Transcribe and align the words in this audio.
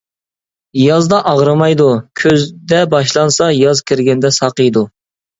يازدا 0.83 1.17
ئاغرىمايدۇ، 1.31 1.89
كۈزدە 2.21 2.79
باشلانسا 2.93 3.49
ياز 3.57 3.83
كىرگەندە 3.93 4.33
ساقىيىدۇ. 4.39 4.83